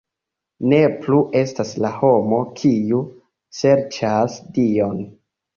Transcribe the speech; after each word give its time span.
Ne 0.71 0.79
plu 1.03 1.19
estas 1.41 1.73
la 1.85 1.91
homo 1.99 2.39
kiu 2.63 3.03
serĉas 3.61 4.39
Dion! 4.57 5.07